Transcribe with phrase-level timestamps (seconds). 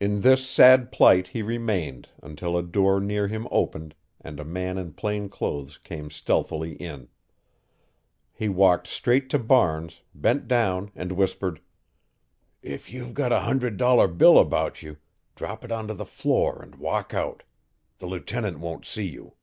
[0.00, 4.76] In this sad plight he remained until a door near him opened and a man
[4.78, 7.06] in plain clothes came stealthily in.
[8.32, 11.60] He walked straight to Barnes, bent down and whispered:
[12.62, 14.96] "If you've got a hundred dollar bill about you
[15.36, 17.44] drop it onto the floor and walk out.
[17.98, 19.34] The lieutenant won't see you."